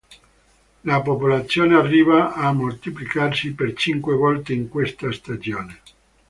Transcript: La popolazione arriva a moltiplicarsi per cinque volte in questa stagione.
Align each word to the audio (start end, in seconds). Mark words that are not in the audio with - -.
La 0.81 0.99
popolazione 1.03 1.75
arriva 1.75 2.33
a 2.33 2.51
moltiplicarsi 2.53 3.53
per 3.53 3.73
cinque 3.75 4.15
volte 4.15 4.51
in 4.51 4.67
questa 4.67 5.11
stagione. 5.11 5.81